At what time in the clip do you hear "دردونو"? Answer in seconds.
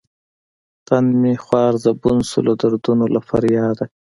2.61-3.05